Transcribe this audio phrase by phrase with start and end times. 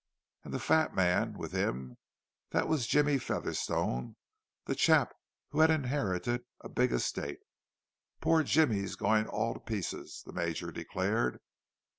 [0.43, 4.15] —And the fat man with him—that was Jimmie Featherstone,
[4.65, 5.13] the chap
[5.51, 7.37] who had inherited a big estate.
[8.19, 11.39] "Poor Jimmie's going all to pieces," the Major declared.